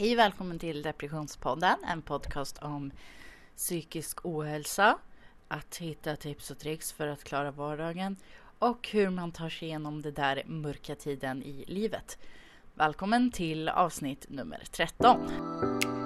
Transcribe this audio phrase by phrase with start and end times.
[0.00, 2.90] Hej välkommen till Depressionspodden, en podcast om
[3.56, 4.98] psykisk ohälsa,
[5.48, 8.16] att hitta tips och tricks för att klara vardagen
[8.58, 12.18] och hur man tar sig igenom den där mörka tiden i livet.
[12.74, 15.99] Välkommen till avsnitt nummer 13.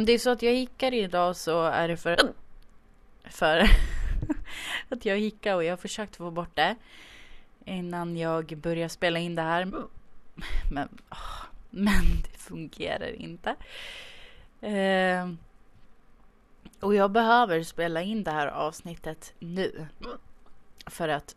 [0.00, 2.16] Om det är så att jag hickar idag så är det för,
[3.24, 3.70] för
[4.88, 6.76] att jag hickar och jag har försökt få bort det
[7.64, 9.64] innan jag börjar spela in det här.
[10.72, 13.56] Men, åh, men det fungerar inte.
[14.60, 15.32] Eh,
[16.80, 19.86] och jag behöver spela in det här avsnittet nu.
[20.86, 21.36] För att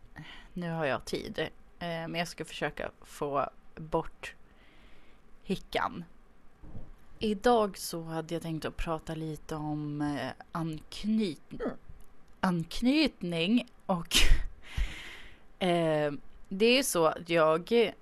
[0.52, 1.38] nu har jag tid.
[1.38, 4.34] Eh, men jag ska försöka få bort
[5.42, 6.04] hickan.
[7.24, 11.40] Idag så hade jag tänkt att prata lite om eh, anknyt
[12.40, 14.16] anknytning och
[15.58, 16.12] eh,
[16.48, 17.92] det är så att jag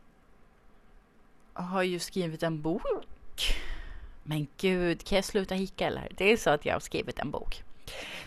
[1.52, 2.82] har ju skrivit en bok.
[4.22, 6.12] Men gud, kan jag sluta hicka eller?
[6.16, 7.62] Det är så att jag har skrivit en bok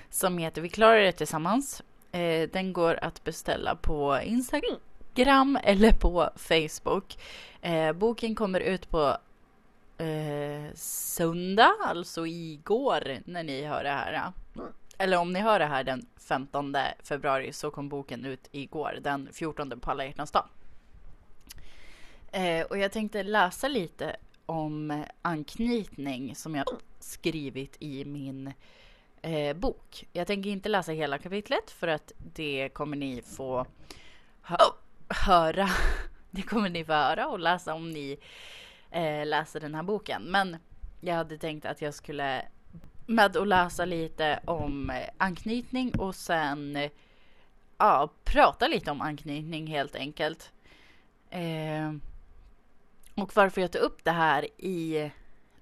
[0.09, 1.83] som heter Vi klarar det tillsammans.
[2.11, 7.17] Eh, den går att beställa på Instagram eller på Facebook.
[7.61, 9.17] Eh, boken kommer ut på
[9.97, 14.31] eh, söndag, alltså igår när ni hör det här.
[14.97, 19.29] Eller om ni hör det här den 15 februari så kom boken ut igår, den
[19.33, 20.45] 14 på alla hjärtans dag.
[22.31, 26.65] Eh, och jag tänkte läsa lite om anknytning som jag
[26.99, 28.53] skrivit i min
[29.21, 30.07] eh, bok.
[30.13, 33.65] Jag tänker inte läsa hela kapitlet för att det kommer ni få
[34.41, 34.57] hö
[35.09, 35.69] höra.
[36.31, 38.17] Det kommer ni få höra och läsa om ni
[38.91, 40.23] eh, läser den här boken.
[40.23, 40.57] Men
[41.01, 42.45] jag hade tänkt att jag skulle
[43.05, 46.91] med att läsa lite om eh, anknytning och sen eh,
[47.77, 50.51] ja, prata lite om anknytning helt enkelt.
[51.29, 51.93] Eh,
[53.15, 55.11] och varför jag tar upp det här i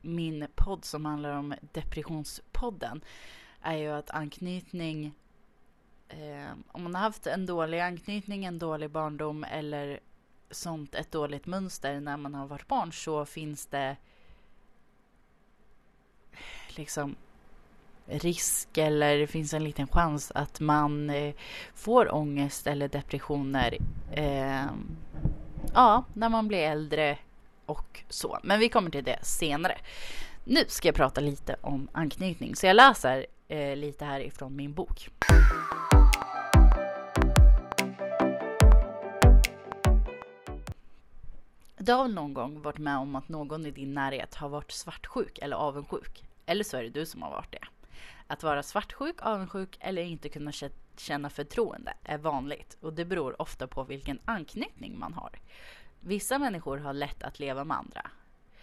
[0.02, 3.04] min podd som handlar om depressionspodden
[3.62, 5.14] är ju att anknytning
[6.10, 10.00] eh, om man har haft en dålig anknytning, en dålig barndom eller
[10.54, 13.98] sånt, ett dåligt mönster när man har varit barn så finns det
[16.68, 17.16] liksom
[18.06, 21.34] risk eller det finns en liten chans att man eh,
[21.74, 23.78] får ångest eller depressioner
[24.12, 24.66] eh,
[25.74, 27.18] ja, när man blir äldre
[27.66, 28.40] och så.
[28.44, 29.78] Men vi kommer till det senare.
[30.44, 34.74] Nu ska jag prata lite om anknytning, så jag läser eh, lite här ifrån min
[34.74, 35.10] bok.
[41.86, 44.72] Du har väl någon gång varit med om att någon i din närhet har varit
[44.72, 46.24] svartsjuk eller avundsjuk?
[46.46, 47.68] Eller så är det du som har varit det.
[48.28, 50.52] Att vara svartsjuk, avundsjuk eller inte kunna
[50.98, 55.40] känna förtroende är vanligt och det beror ofta på vilken anknytning man har.
[56.00, 58.12] Vissa människor har lätt att leva med andra,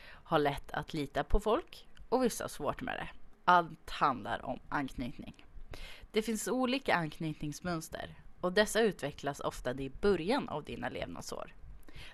[0.04, 3.09] har lätt att lita på folk och vissa har svårt med det.
[3.44, 5.47] Allt handlar om anknytning.
[6.10, 11.54] Det finns olika anknytningsmönster och dessa utvecklas ofta i början av dina levnadsår.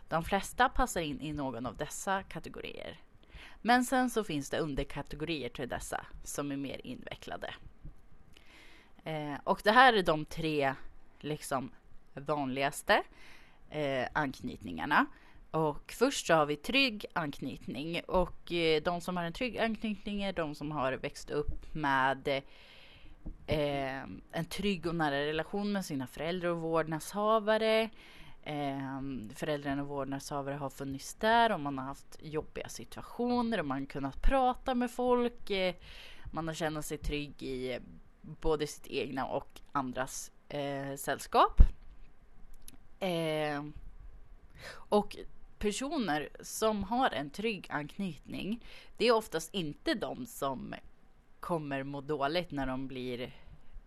[0.09, 3.01] De flesta passar in i någon av dessa kategorier.
[3.63, 7.55] Men sen så finns det underkategorier till dessa som är mer invecklade.
[9.05, 10.75] Eh, och det här är de tre
[11.21, 11.71] liksom
[12.15, 13.03] vanligaste
[13.71, 15.07] eh, anknytningarna.
[15.51, 20.23] Och först så har vi trygg anknytning och eh, de som har en trygg anknytning
[20.23, 22.29] är de som har växt upp med
[23.47, 24.03] eh,
[24.33, 27.91] en trygg och nära relation med sina föräldrar och vårdnadshavare.
[28.47, 29.01] Eh,
[29.35, 33.87] föräldrarna och vårdnadshavare har funnits där och man har haft jobbiga situationer och man har
[33.87, 35.51] kunnat prata med folk.
[35.51, 35.75] Eh,
[36.33, 37.81] man har känt sig trygg i eh,
[38.21, 41.61] både sitt egna och andras eh, sällskap.
[43.01, 43.65] Eh,
[44.69, 45.17] och
[45.59, 48.65] personer som har en trygg anknytning,
[48.97, 50.75] det är oftast inte de som
[51.41, 53.33] kommer må dåligt när de blir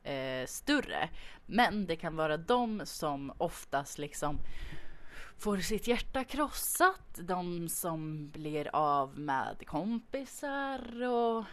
[0.04, 1.10] eh, större.
[1.46, 4.40] Men det kan vara de som oftast liksom
[5.38, 7.20] får sitt hjärta krossat.
[7.22, 11.46] De som blir av med kompisar och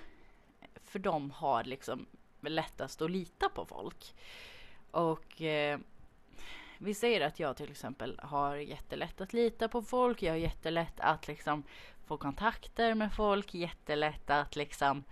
[0.85, 2.07] för de har liksom
[2.41, 4.15] lättast att lita på folk.
[4.91, 5.79] Och eh,
[6.79, 10.23] vi säger att jag till exempel har jättelätt att lita på folk.
[10.23, 11.63] Jag har jättelätt att liksom
[12.07, 13.55] få kontakter med folk.
[13.55, 15.05] Jättelätt att liksom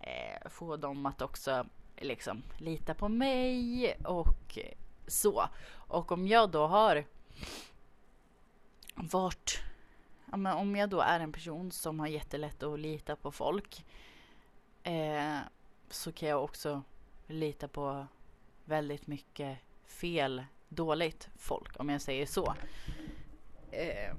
[0.00, 1.66] eh, få dem att också
[2.04, 4.58] liksom lita på mig och
[5.06, 5.48] så.
[5.72, 7.04] Och om jag då har
[8.94, 9.62] varit,
[10.30, 13.84] ja, men om jag då är en person som har jättelätt att lita på folk.
[14.82, 15.38] Eh,
[15.90, 16.82] så kan jag också
[17.26, 18.06] lita på
[18.64, 22.54] väldigt mycket fel, dåligt folk om jag säger så.
[23.70, 24.14] Eh,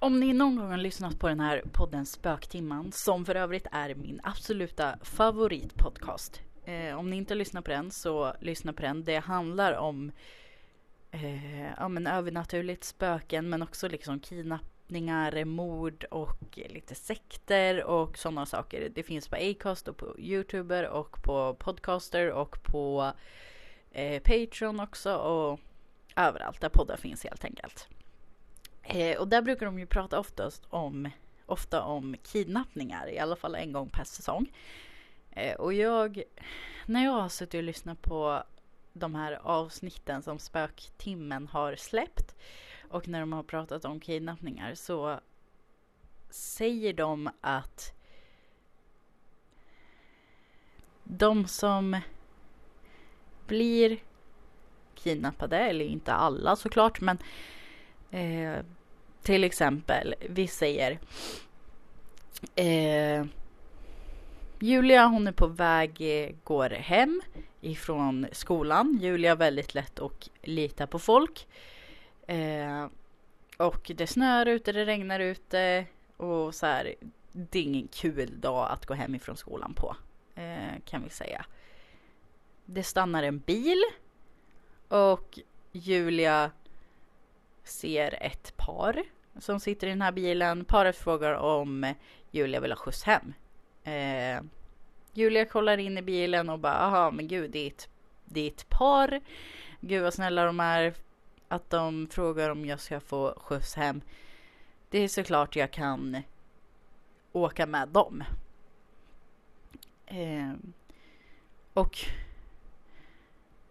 [0.00, 3.94] om ni någon gång har lyssnat på den här podden Spöktimman, som för övrigt är
[3.94, 6.40] min absoluta favoritpodcast.
[6.68, 9.04] Eh, om ni inte lyssnar på den så lyssna på den.
[9.04, 10.12] Det handlar om
[11.10, 18.46] eh, ja, men övernaturligt spöken men också liksom kidnappningar, mord och lite sekter och sådana
[18.46, 18.88] saker.
[18.94, 23.12] Det finns på Acast och på Youtuber och på Podcaster och på
[23.90, 25.60] eh, Patreon också och
[26.16, 27.88] överallt där poddar finns helt enkelt.
[28.82, 31.10] Eh, och där brukar de ju prata oftast om,
[31.46, 34.52] ofta om kidnappningar, i alla fall en gång per säsong.
[35.38, 36.22] Eh, och jag,
[36.86, 38.42] när jag har suttit och lyssnat på
[38.92, 42.34] de här avsnitten som Spöktimmen har släppt
[42.88, 45.20] och när de har pratat om kidnappningar så
[46.30, 47.92] säger de att
[51.04, 52.00] de som
[53.46, 53.98] blir
[54.94, 57.18] kidnappade, eller inte alla såklart, men
[58.10, 58.64] eh,
[59.22, 60.98] till exempel, vi säger
[62.54, 63.24] eh,
[64.60, 67.22] Julia hon är på väg, eh, går hem
[67.60, 68.98] ifrån skolan.
[69.00, 71.48] Julia är väldigt lätt att lita på folk.
[72.26, 72.86] Eh,
[73.56, 76.94] och det snöar ute, det regnar ute och så här.
[77.32, 79.96] Det är ingen kul dag att gå hem ifrån skolan på.
[80.34, 81.44] Eh, kan vi säga.
[82.64, 83.82] Det stannar en bil.
[84.88, 85.38] Och
[85.72, 86.50] Julia
[87.64, 89.02] ser ett par
[89.38, 90.64] som sitter i den här bilen.
[90.64, 91.94] Paret frågar om
[92.30, 93.32] Julia vill ha skjuts hem.
[93.88, 94.42] Eh,
[95.12, 97.88] Julia kollar in i bilen och bara, aha men gud det är ett,
[98.24, 99.20] det är ett par.
[99.80, 100.94] Gud vad snälla de är.
[101.48, 104.00] Att de frågar om jag ska få skjuts hem.
[104.90, 106.22] Det är såklart jag kan
[107.32, 108.24] åka med dem.
[110.06, 110.52] Eh,
[111.74, 111.98] och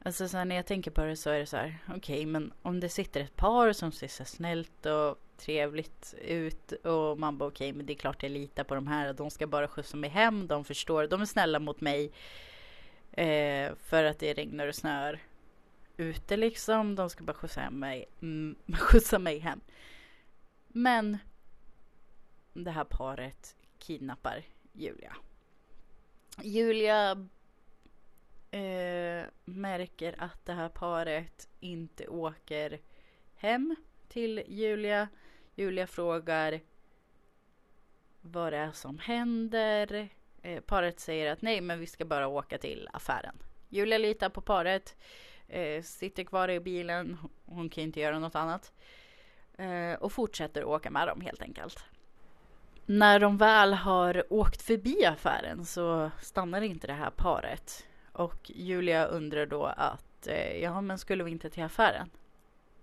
[0.04, 2.26] alltså så här, när jag tänker på det så är det så här, okej okay,
[2.26, 7.38] men om det sitter ett par som ser så snällt och trevligt ut och man
[7.38, 9.14] bara okej, okay, men det är klart jag litar på de här.
[9.14, 10.48] De ska bara skjutsa mig hem.
[10.48, 11.08] De förstår.
[11.08, 12.12] De är snälla mot mig.
[13.12, 15.20] Eh, för att det regnar och snör
[15.98, 16.96] ute liksom.
[16.96, 18.06] De ska bara skjutsa hem mig.
[18.22, 19.62] Mm, skjutsa mig hem.
[20.68, 21.18] Men
[22.54, 24.44] det här paret kidnappar
[24.74, 25.16] Julia.
[26.44, 27.12] Julia
[28.52, 32.80] eh, märker att det här paret inte åker
[33.36, 33.76] hem
[34.08, 35.08] till Julia
[35.60, 36.60] Julia frågar
[38.22, 40.10] vad det är som händer.
[40.42, 43.36] Eh, paret säger att nej, men vi ska bara åka till affären.
[43.70, 44.96] Julia litar på paret,
[45.48, 48.72] eh, sitter kvar i bilen, hon kan inte göra något annat.
[49.58, 51.86] Eh, och fortsätter åka med dem helt enkelt.
[52.86, 57.86] När de väl har åkt förbi affären så stannar inte det här paret.
[58.12, 62.10] Och Julia undrar då att, eh, ja men skulle vi inte till affären?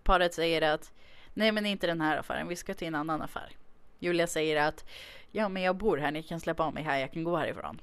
[0.03, 0.93] Paret säger att
[1.35, 2.49] Nej, men inte den här affären.
[2.49, 3.57] Vi ska till en annan affär.
[3.99, 4.85] Julia säger att
[5.31, 6.11] ja, men jag bor här.
[6.11, 6.99] Ni kan släppa av mig här.
[6.99, 7.81] Jag kan gå härifrån.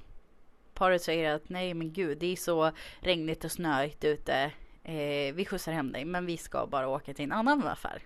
[0.74, 4.50] Paret säger att nej, men gud, det är så regnigt och snöigt ute.
[4.84, 8.02] Eh, vi skjutsar hem dig, men vi ska bara åka till en annan affär.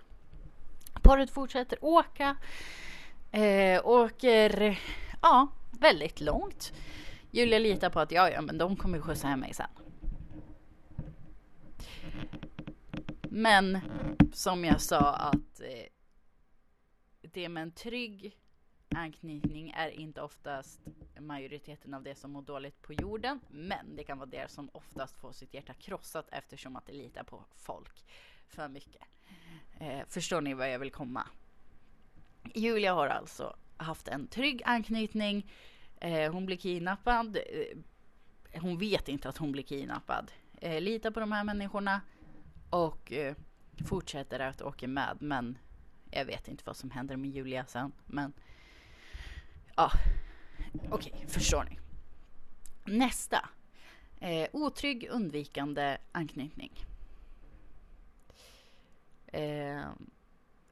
[1.03, 2.37] Paret fortsätter åka.
[3.33, 4.81] Eh, åker,
[5.23, 6.73] ja, väldigt långt.
[7.31, 9.86] Julia litar på att ja, ja, men de kommer skjutsa hem mig sen.
[13.37, 13.79] Men
[14.33, 15.87] som jag sa att eh,
[17.21, 18.39] det med en trygg
[18.89, 20.81] anknytning är inte oftast
[21.21, 23.41] majoriteten av det som mår dåligt på jorden.
[23.49, 27.25] Men det kan vara det som oftast får sitt hjärta krossat eftersom att det litar
[27.25, 28.05] på folk
[28.49, 29.03] för mycket.
[29.81, 31.29] Eh, förstår ni vad jag vill komma?
[32.55, 35.53] Julia har alltså haft en trygg anknytning.
[36.01, 37.37] Eh, hon blir kidnappad.
[37.37, 37.79] Eh,
[38.61, 40.33] hon vet inte att hon blir kidnappad.
[40.61, 42.01] Eh, litar på de här människorna
[42.71, 43.35] och eh,
[43.87, 45.17] fortsätter att åka med.
[45.21, 45.59] Men
[46.11, 47.93] jag vet inte vad som händer med Julia sen.
[48.07, 48.33] Men
[49.77, 49.91] ja,
[50.91, 51.79] okej, okay, förstår ni.
[52.99, 53.49] Nästa.
[54.21, 56.85] Eh, otrygg undvikande anknytning.
[59.27, 59.81] Eh,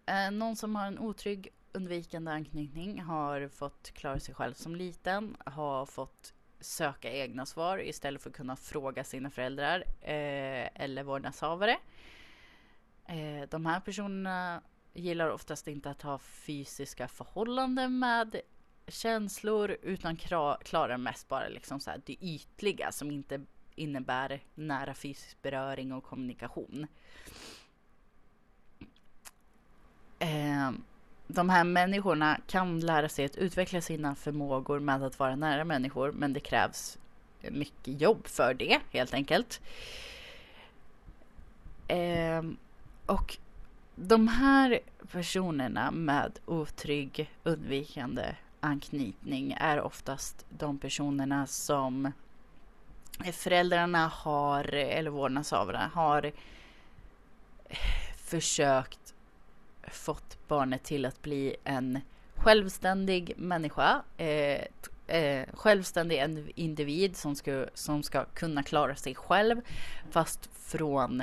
[0.06, 5.36] eh, någon som har en otrygg undvikande anknytning har fått klara sig själv som liten,
[5.46, 11.78] har fått söka egna svar istället för att kunna fråga sina föräldrar eh, eller vårdnadshavare.
[13.06, 18.40] Eh, de här personerna gillar oftast inte att ha fysiska förhållanden med
[18.88, 23.40] känslor utan klarar mest bara liksom så här det ytliga som inte
[23.74, 26.86] innebär nära fysisk beröring och kommunikation.
[30.18, 30.70] Eh,
[31.26, 36.12] de här människorna kan lära sig att utveckla sina förmågor med att vara nära människor
[36.12, 36.98] men det krävs
[37.40, 39.60] mycket jobb för det helt enkelt.
[41.88, 42.42] Eh,
[43.06, 43.36] och
[43.94, 44.80] de här
[45.12, 52.12] personerna med otrygg undvikande anknytning är oftast de personerna som
[53.32, 56.32] föräldrarna har, eller vårdnadshavarna har
[58.16, 59.13] försökt
[59.94, 62.00] fått barnet till att bli en
[62.36, 64.02] självständig människa.
[64.16, 64.60] Eh,
[65.06, 69.60] eh, självständig individ som ska, som ska kunna klara sig själv
[70.10, 71.22] fast från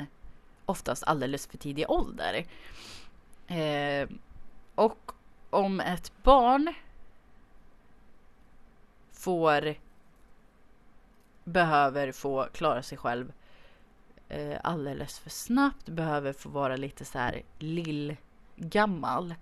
[0.66, 2.46] oftast alldeles för tidig ålder.
[3.46, 4.08] Eh,
[4.74, 5.12] och
[5.50, 6.74] om ett barn
[9.12, 9.74] får
[11.44, 13.32] behöver få klara sig själv
[14.28, 17.42] eh, alldeles för snabbt, behöver få vara lite så här
[18.70, 19.34] gammal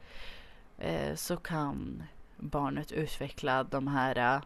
[0.79, 2.03] eh, så kan
[2.37, 4.43] barnet utveckla de här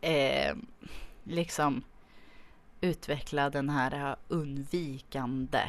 [0.00, 0.56] eh,
[1.24, 1.84] liksom
[2.80, 5.60] utveckla den här undvikande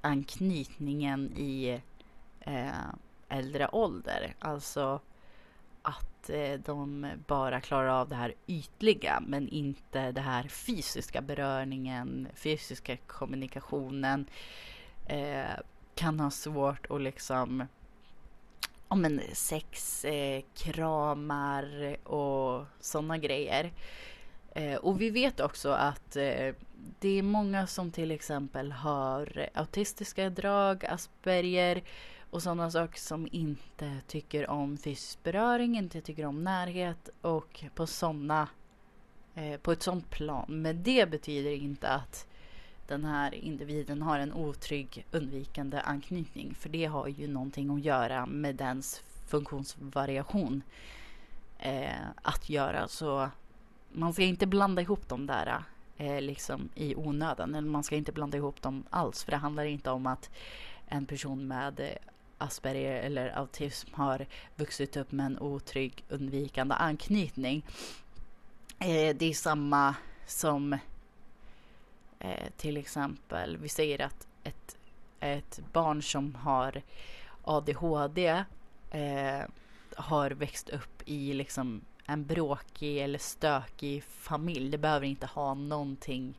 [0.00, 1.80] anknytningen i
[2.40, 2.88] eh,
[3.28, 4.34] äldre ålder.
[4.38, 5.00] Alltså
[5.82, 12.28] att eh, de bara klarar av det här ytliga men inte det här fysiska beröringen,
[12.34, 14.26] fysiska kommunikationen.
[15.06, 15.58] Eh,
[15.94, 17.66] kan ha svårt att liksom
[18.88, 23.72] ja men sex, eh, kramar och sådana grejer.
[24.54, 26.54] Eh, och vi vet också att eh,
[27.00, 31.82] det är många som till exempel har autistiska drag, Asperger
[32.30, 37.86] och sådana saker som inte tycker om fysisk beröring, inte tycker om närhet och på
[37.86, 38.48] sådana
[39.34, 40.46] eh, på ett sådant plan.
[40.48, 42.26] Men det betyder inte att
[42.86, 46.54] den här individen har en otrygg undvikande anknytning.
[46.54, 50.62] För det har ju någonting att göra med dens funktionsvariation
[51.58, 52.88] eh, att göra.
[52.88, 53.28] Så
[53.92, 55.62] man ska inte blanda ihop dem där
[55.96, 57.54] eh, liksom i onödan.
[57.54, 59.24] Eller man ska inte blanda ihop dem alls.
[59.24, 60.30] För det handlar inte om att
[60.86, 61.88] en person med eh,
[62.38, 64.26] Asperger eller autism har
[64.56, 67.64] vuxit upp med en otrygg undvikande anknytning.
[68.78, 69.94] Eh, det är samma
[70.26, 70.78] som
[72.24, 74.76] eh, till exempel, vi säger att ett,
[75.20, 76.82] ett barn som har
[77.42, 78.44] ADHD
[78.90, 79.42] eh,
[79.96, 84.70] har växt upp i liksom en bråkig eller stökig familj.
[84.70, 86.34] Det behöver inte ha någonting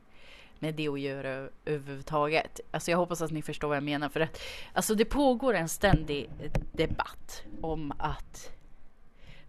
[0.60, 2.60] med det att göra överhuvudtaget.
[2.72, 4.10] Alltså jag hoppas att ni förstår vad jag menar.
[4.10, 4.42] För att,
[4.74, 6.30] alltså det pågår en ständig
[6.72, 8.52] debatt om att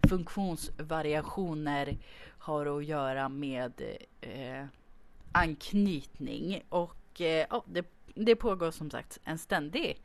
[0.09, 1.97] funktionsvariationer
[2.39, 3.81] har att göra med
[4.21, 4.65] eh,
[5.31, 6.63] anknytning.
[6.69, 10.01] Och eh, ja, det, det pågår som sagt en ständig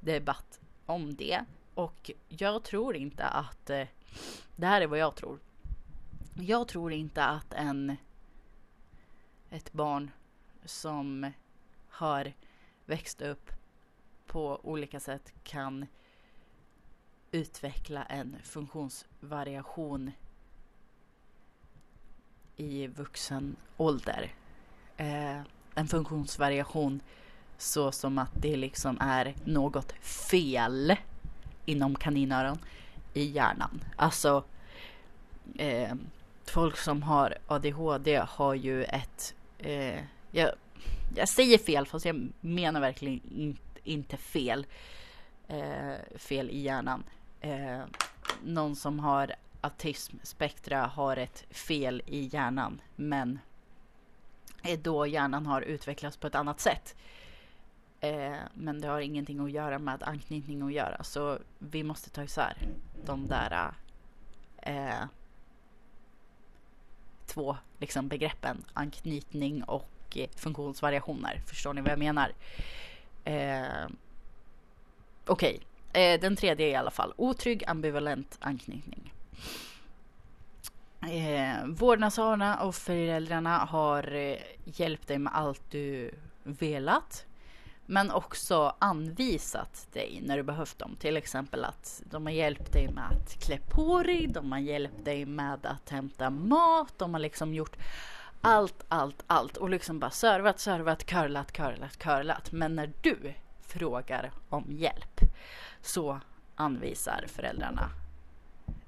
[0.00, 1.44] debatt om det.
[1.74, 3.86] Och jag tror inte att, eh,
[4.56, 5.38] det här är vad jag tror.
[6.34, 7.96] Jag tror inte att en,
[9.50, 10.10] ett barn
[10.64, 11.32] som
[11.88, 12.32] har
[12.86, 13.50] växt upp
[14.26, 15.86] på olika sätt kan
[17.30, 20.10] utveckla en funktionsvariation
[22.56, 24.34] i vuxen ålder.
[24.96, 25.40] Eh,
[25.74, 27.00] en funktionsvariation
[27.58, 30.96] så som att det liksom är något fel
[31.64, 32.58] inom kaninöron
[33.14, 33.84] i hjärnan.
[33.96, 34.44] Alltså
[35.58, 35.94] eh,
[36.44, 40.50] folk som har ADHD har ju ett eh, jag,
[41.14, 44.66] jag säger fel fast jag menar verkligen in, inte fel.
[45.48, 47.04] Eh, fel i hjärnan.
[47.40, 47.80] Eh,
[48.44, 53.38] någon som har autismspektra har ett fel i hjärnan men
[54.82, 56.96] då hjärnan har utvecklats på ett annat sätt.
[58.00, 62.22] Eh, men det har ingenting att göra med anknytning att göra så vi måste ta
[62.22, 62.56] isär
[63.04, 63.74] de där
[64.56, 65.04] eh,
[67.26, 71.42] två liksom, begreppen anknytning och eh, funktionsvariationer.
[71.46, 72.32] Förstår ni vad jag menar?
[73.24, 73.86] Eh,
[75.26, 76.02] Okej, okay.
[76.02, 79.12] eh, den tredje i alla fall otrygg ambivalent anknytning.
[81.08, 86.10] Eh, vårdnadshavarna och föräldrarna har eh, hjälpt dig med allt du
[86.42, 87.26] velat.
[87.86, 90.96] Men också anvisat dig när du behövt dem.
[90.98, 95.04] Till exempel att de har hjälpt dig med att klä på dig, de har hjälpt
[95.04, 97.76] dig med att hämta mat, de har liksom gjort
[98.40, 102.52] allt, allt, allt och liksom bara servat, servat, curlat, curlat, curlat.
[102.52, 105.20] Men när du frågar om hjälp
[105.82, 106.20] så
[106.56, 107.90] anvisar föräldrarna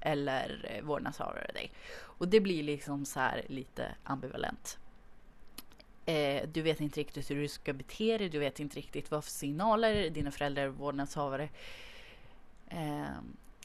[0.07, 1.71] eller eh, vårdnadshavare dig.
[1.99, 4.77] Och det blir liksom så här lite ambivalent.
[6.05, 9.23] Eh, du vet inte riktigt hur du ska bete dig, du vet inte riktigt vad
[9.23, 11.49] för signaler dina föräldrar och vårdnadshavare
[12.67, 13.17] eh,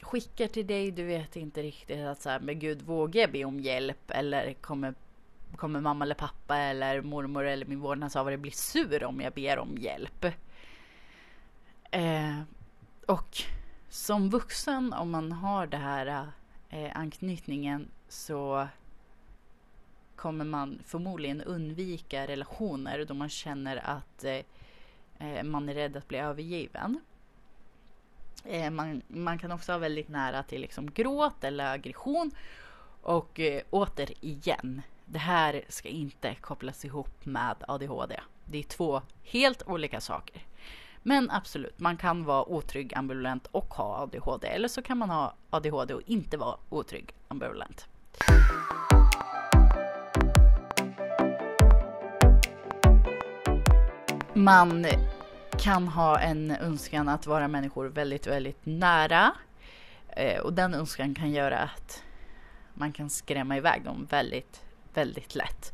[0.02, 0.90] skickar till dig.
[0.90, 4.52] Du vet inte riktigt att så här, men gud, vågar jag be om hjälp eller
[4.52, 4.94] kommer
[5.56, 9.76] kommer mamma eller pappa eller mormor eller min vårdnadshavare bli sur om jag ber om
[9.78, 10.24] hjälp.
[11.90, 12.40] Eh,
[13.06, 13.42] och
[13.92, 16.26] som vuxen, om man har den här
[16.68, 18.68] eh, anknytningen så
[20.16, 24.40] kommer man förmodligen undvika relationer då man känner att eh,
[25.18, 27.00] eh man är rädd att bli övergiven.
[28.44, 32.30] Eh, man, man, kan också ha väldigt nära till liksom gråt eller aggression.
[33.02, 38.20] Och eh, återigen, det här ska inte kopplas ihop med ADHD.
[38.44, 40.42] Det är två helt olika saker.
[41.02, 44.46] Men absolut, man kan vara otrygg ambivalent och ha ADHD.
[44.48, 47.88] Eller så kan man ha ADHD och inte vara otrygg ambivalent.
[54.34, 54.86] Man
[55.58, 59.32] kan ha en önskan att vara människor väldigt, väldigt nära.
[60.08, 62.02] Eh, och den önskan kan göra att
[62.74, 64.62] man kan skrämma iväg dem väldigt,
[64.94, 65.72] väldigt lätt.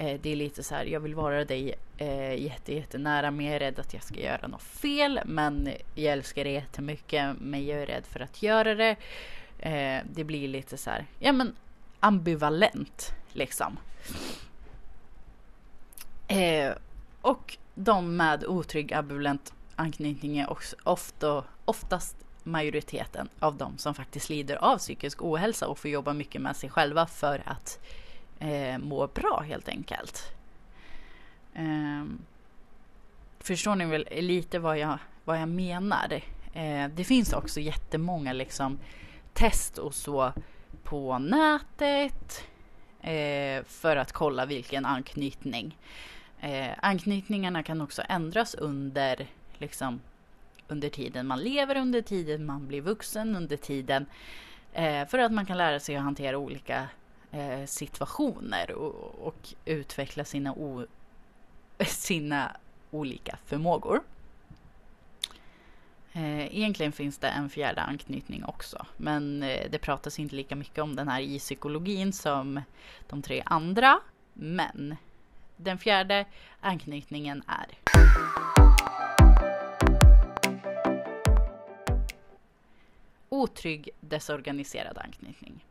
[0.00, 3.54] Eh, det är lite så här, jag vill vara dig eh, jätte, jättenära men jag
[3.54, 5.20] är rädd att jag ska göra något fel.
[5.24, 8.96] Men jag älskar dig jättemycket men jag är rädd för att göra det.
[9.58, 11.56] Eh, det blir lite så här, ja men
[12.00, 13.78] ambivalent liksom.
[16.28, 16.72] Eh,
[17.20, 24.28] och de med otrygg ambivalent anknytning är också ofta, oftast majoriteten av de som faktiskt
[24.28, 27.78] lider av psykisk ohälsa och får jobba mycket med sig själva för att
[28.38, 30.32] eh, må bra helt enkelt.
[31.54, 32.04] Eh,
[33.38, 36.20] förstår ni väl lite vad jag, vad jag menar?
[36.52, 38.78] Eh, det finns också jättemånga liksom,
[39.32, 40.32] test och så
[40.82, 42.44] på nätet
[43.00, 45.76] eh, för att kolla vilken anknytning.
[46.40, 49.26] Eh, anknytningarna kan också ändras under,
[49.58, 50.00] liksom,
[50.68, 54.06] under tiden man lever, under tiden man blir vuxen, under tiden
[54.72, 56.88] eh, för att man kan lära sig att hantera olika
[57.32, 60.86] eh, situationer och, och, utveckla sina, o,
[61.86, 62.56] sina
[62.90, 64.02] olika förmågor.
[66.12, 70.78] Eh, egentligen finns det en fjärde anknytning också, men eh, det pratas inte lika mycket
[70.78, 72.62] om den här i psykologin som
[73.08, 74.00] de tre andra.
[74.32, 74.96] Men
[75.56, 76.24] den fjärde
[76.60, 77.78] anknytningen är
[83.28, 85.64] otrygg desorganiserad anknytning.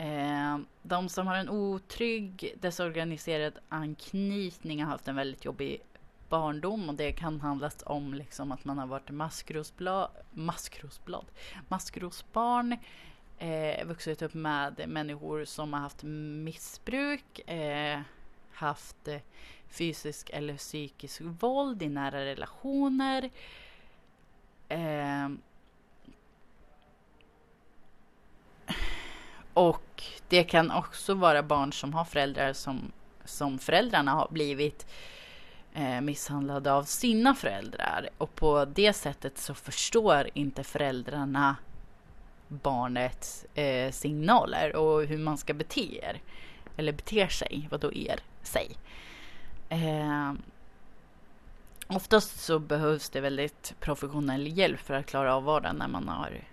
[0.00, 5.80] Eh, de som har en otrygg desorganiserad anknytning har haft en väldigt jobbig
[6.28, 11.24] barndom och det kan handla om liksom att man har varit maskrosblad, maskrosblad,
[11.68, 12.76] maskrosbarn,
[13.38, 16.02] eh, vuxit upp med människor som har haft
[16.44, 18.00] missbruk, eh,
[18.52, 19.20] haft eh,
[19.68, 23.30] fysisk eller psykisk våld i nära relationer.
[24.68, 25.28] Eh,
[29.60, 32.92] och det kan också vara barn som har föräldrar som,
[33.24, 34.86] som föräldrarna har blivit
[35.74, 38.08] eh, misshandlade av sina föräldrar.
[38.18, 41.56] Och på det sättet så förstår inte föräldrarna
[42.48, 46.20] barnets eh, signaler och hur man ska bete er.
[46.76, 48.76] Eller beter sig, vad då er, sig.
[49.68, 50.32] Eh,
[51.86, 56.44] oftast så behövs det väldigt professionell hjälp för att klara av vardagen när man har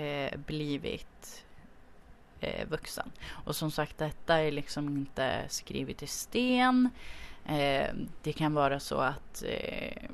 [0.00, 1.42] eh, blivit
[2.40, 3.12] eh, vuxen.
[3.44, 6.90] Och som sagt, detta är liksom inte skrivet i sten.
[7.46, 10.08] Eh, det kan vara så att eh,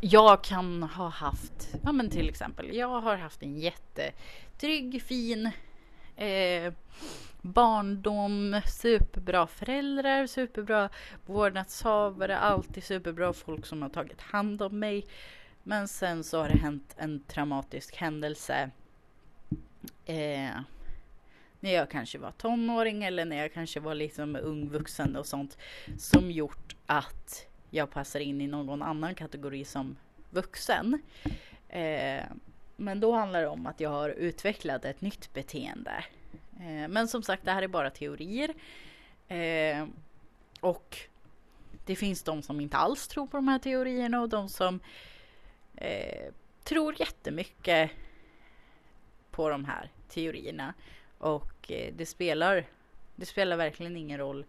[0.00, 5.50] jag kan ha haft, ja men till exempel, jag har haft en jättetrygg, fin
[6.16, 6.72] eh,
[7.42, 10.88] barndom, superbra föräldrar, superbra
[11.26, 15.06] vårdnadshavare, alltid superbra folk som har tagit hand om mig.
[15.62, 18.70] Men sen så har det hänt en traumatisk händelse
[20.04, 20.50] eh,
[21.64, 25.58] när jag kanske var tonåring eller när jag kanske var liksom ung vuxen och sånt
[25.98, 29.96] som gjort att jag passar in i någon annan kategori som
[30.30, 31.02] vuxen.
[31.68, 32.22] Eh,
[32.76, 36.04] men då handlar det om att jag har utvecklat ett nytt beteende.
[36.60, 38.54] Eh, men som sagt, det här är bara teorier.
[39.28, 39.86] Eh,
[40.60, 40.98] och
[41.86, 44.80] det finns de som inte alls tror på de här teorierna och de som
[45.76, 46.32] eh,
[46.64, 47.90] tror jättemycket
[49.30, 50.74] på de här teorierna.
[51.18, 52.66] Och eh, det spelar,
[53.16, 54.44] det spelar verkligen ingen roll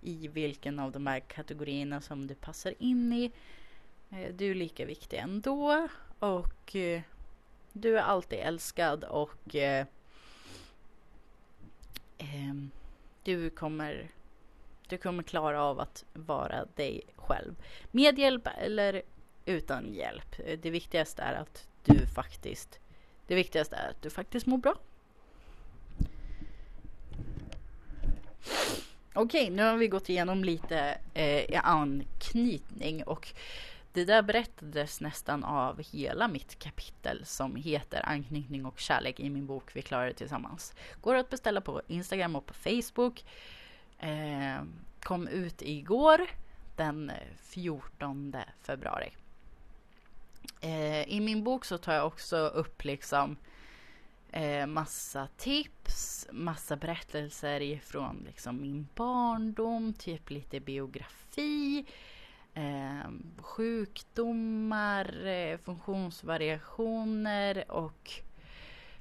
[0.00, 3.32] i vilken av de här kategorierna som du passar in i.
[4.10, 7.00] Eh, du är lika viktig ändå och eh,
[7.72, 9.56] du är alltid älskad och
[13.24, 14.10] du kommer
[14.88, 17.54] du kommer klara av att vara dig själv.
[17.90, 19.02] Med hjälp eller
[19.44, 20.36] utan hjälp.
[20.62, 22.78] Det viktigaste är att du faktiskt
[23.26, 24.74] det viktigaste är att du faktiskt mår bra.
[29.14, 33.34] Okej, nu har vi gått igenom lite eh, anknytning och
[33.92, 39.46] det där berättades nästan av hela mitt kapitel som heter Anknytning och kärlek i min
[39.46, 40.74] bok Vi klarar det tillsammans.
[41.00, 43.24] Går att beställa på Instagram och på Facebook.
[43.98, 44.62] Eh,
[45.02, 46.26] kom ut igår
[46.76, 49.12] den 14 februari.
[50.60, 53.36] Eh, I min bok så tar jag också upp liksom
[54.32, 61.84] eh, massa tips, massa berättelser ifrån liksom min barndom, typ lite biografi,
[62.54, 68.10] eh, sjukdomar, eh, funktionsvariationer och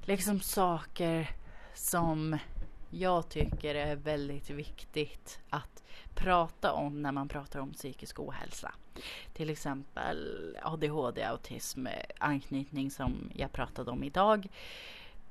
[0.06, 1.30] liksom saker
[1.74, 2.38] som
[2.89, 5.84] jag tycker är väldigt viktigt att
[6.15, 8.74] prata om när man pratar om psykisk ohälsa.
[9.34, 14.48] Till exempel ADHD, autism, anknytning som jag pratade om idag.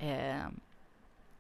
[0.01, 0.49] Eh,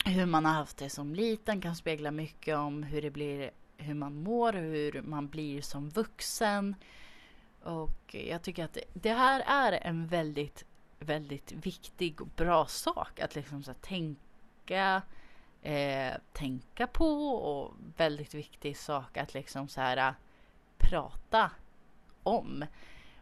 [0.05, 3.95] hur man har haft det som liten kan spegla mycket om hur det blir, hur
[3.95, 6.75] man mår, hur man blir som vuxen.
[7.63, 10.65] Och jag tycker att det här är en väldigt,
[10.99, 15.03] väldigt viktig och bra sak att liksom så tänka,
[15.63, 20.15] eh, tänka på och väldigt viktig sak att liksom så här eh,
[20.79, 21.51] prata
[22.23, 22.65] om.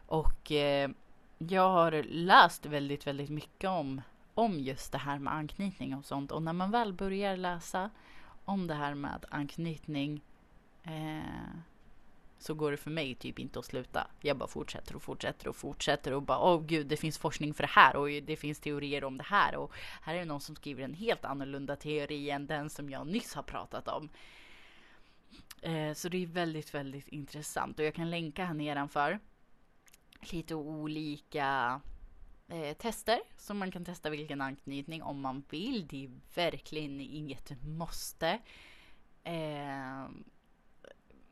[0.05, 0.89] Och eh,
[1.37, 4.01] jag har läst väldigt, väldigt mycket om
[4.39, 6.31] om just det här med anknytning och sånt.
[6.31, 7.89] Och när man väl börjar läsa
[8.45, 10.21] om det här med anknytning
[10.83, 11.59] eh,
[12.37, 14.07] så går det för mig typ inte att sluta.
[14.21, 17.53] Jag bara fortsätter och fortsätter och fortsätter och bara åh oh, gud det finns forskning
[17.53, 20.41] för det här och det finns teorier om det här och här är det någon
[20.41, 24.09] som skriver en helt annorlunda teori än den som jag nyss har pratat om.
[25.61, 29.19] Eh, så det är väldigt, väldigt intressant och jag kan länka här nedanför
[30.21, 31.81] lite olika
[32.49, 35.87] eh, tester så man kan testa vilken anknytning om man vill.
[35.87, 38.39] Det är verkligen inget måste.
[39.23, 40.09] Eh,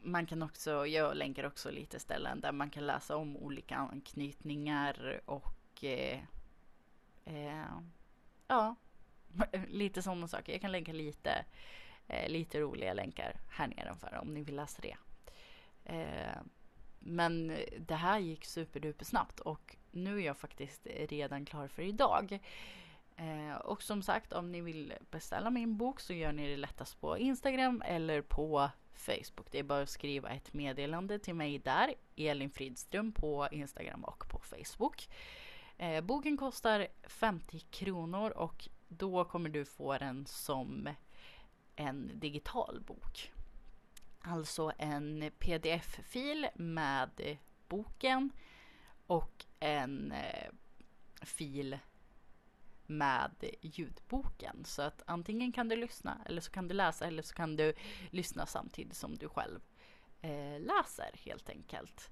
[0.01, 5.21] man kan också, jag länkar också lite ställen där man kan läsa om olika anknytningar
[5.25, 6.19] och eh,
[7.25, 7.79] eh,
[8.47, 8.75] ja,
[9.67, 10.51] lite sådana saker.
[10.51, 11.45] Jag kan länka lite,
[12.07, 14.97] eh, lite roliga länkar här nedanför om ni vill läsa det.
[15.85, 16.41] Eh,
[16.99, 22.39] men det här gick superduper snabbt och nu är jag faktiskt redan klar för idag.
[23.17, 27.01] Eh, och som sagt, om ni vill beställa min bok så gör ni det lättast
[27.01, 29.51] på Instagram eller på Facebook.
[29.51, 34.29] Det är bara att skriva ett meddelande till mig där, Elin Fridström på Instagram och
[34.29, 35.09] på Facebook.
[35.77, 40.89] Eh, boken kostar 50 kronor och då kommer du få den som
[41.75, 43.31] en digital bok.
[44.19, 48.29] Alltså en pdf-fil med boken
[49.07, 50.49] och en eh,
[51.21, 51.77] fil
[52.85, 54.65] med ljudboken.
[54.65, 57.73] Så att antingen kan du lyssna eller så kan du läsa eller så kan du
[58.11, 59.59] lyssna samtidigt som du själv
[60.21, 62.09] eh, läser helt enkelt.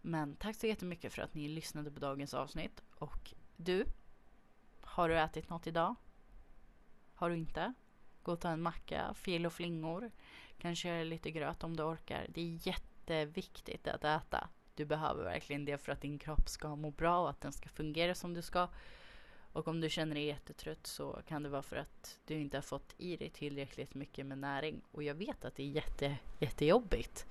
[0.00, 3.84] Men tack så jättemycket för att ni lyssnade på dagens avsnitt och du,
[4.80, 5.94] har du ätit något idag?
[7.14, 7.74] Har du inte?
[8.22, 10.10] Gå och ta en macka, fil och flingor,
[10.58, 12.26] kanske lite gröt om du orkar.
[12.28, 14.48] Det är jätteviktigt att äta.
[14.80, 17.68] Du behöver verkligen det för att din kropp ska må bra och att den ska
[17.68, 18.68] fungera som du ska.
[19.52, 22.62] Och om du känner dig jättetrött så kan det vara för att du inte har
[22.62, 24.80] fått i dig tillräckligt mycket med näring.
[24.92, 27.26] Och jag vet att det är jätte, jättejobbigt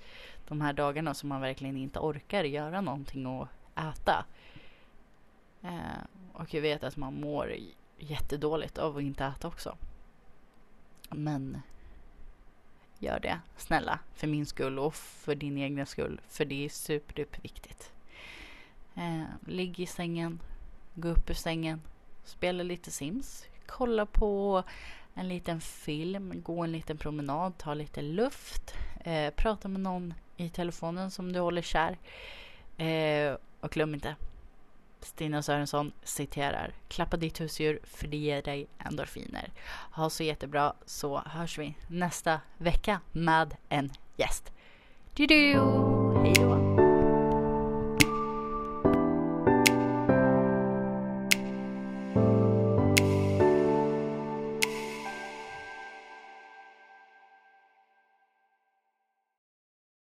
[0.47, 4.25] de här dagarna som man verkligen inte orkar göra någonting och äta.
[5.61, 7.55] Eh, och jag vet att man mår
[7.97, 9.77] jättedåligt av att inte äta också.
[11.09, 11.61] Men
[12.99, 16.21] gör det, snälla, för min skull och för din egna skull.
[16.27, 17.91] För det är superduperviktigt.
[18.95, 20.39] Eh, ligg i sängen,
[20.93, 21.81] gå upp ur sängen,
[22.23, 24.63] spela lite Sims, kolla på
[25.13, 30.49] en liten film, gå en liten promenad, ta lite luft, eh, prata med någon i
[30.49, 31.97] telefonen som du håller kär.
[32.77, 34.15] Eh, och glöm inte,
[35.01, 39.51] Stina Sörensson citerar Klappa ditt husdjur för det ger dig endorfiner.
[39.91, 44.51] Ha så jättebra så hörs vi nästa vecka med en gäst.
[45.13, 45.53] Du, du.
[46.23, 46.88] Hej då!